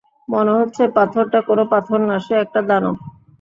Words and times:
মনে 0.27 0.51
হচ্ছে 0.57 0.83
পাথরটা 0.95 1.39
কোনো 1.49 1.63
পাথর 1.71 1.99
না, 2.09 2.15
সে 2.25 2.33
একটা 2.43 2.59
দানব। 2.69 2.95